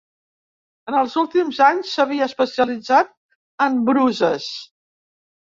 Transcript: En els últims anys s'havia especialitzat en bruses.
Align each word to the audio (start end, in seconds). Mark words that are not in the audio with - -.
En 0.91 0.95
els 1.01 1.17
últims 1.21 1.59
anys 1.65 1.91
s'havia 1.97 2.29
especialitzat 2.33 3.13
en 3.67 3.79
bruses. 3.93 4.51